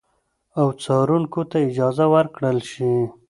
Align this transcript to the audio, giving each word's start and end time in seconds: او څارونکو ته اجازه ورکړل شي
او 0.59 0.67
څارونکو 0.83 1.41
ته 1.49 1.57
اجازه 1.69 2.05
ورکړل 2.13 2.59
شي 2.71 2.93